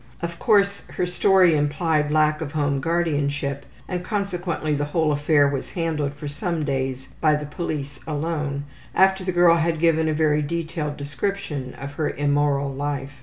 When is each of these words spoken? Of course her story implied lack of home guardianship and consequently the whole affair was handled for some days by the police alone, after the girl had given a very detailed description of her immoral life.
Of 0.19 0.39
course 0.39 0.81
her 0.97 1.05
story 1.05 1.55
implied 1.55 2.09
lack 2.09 2.41
of 2.41 2.53
home 2.53 2.79
guardianship 2.81 3.67
and 3.87 4.03
consequently 4.03 4.73
the 4.73 4.85
whole 4.85 5.11
affair 5.11 5.47
was 5.47 5.73
handled 5.73 6.15
for 6.15 6.27
some 6.27 6.65
days 6.65 7.09
by 7.21 7.35
the 7.35 7.45
police 7.45 7.99
alone, 8.07 8.63
after 8.95 9.23
the 9.23 9.31
girl 9.31 9.57
had 9.57 9.79
given 9.79 10.09
a 10.09 10.13
very 10.15 10.41
detailed 10.41 10.97
description 10.97 11.75
of 11.75 11.93
her 11.93 12.09
immoral 12.09 12.71
life. 12.73 13.11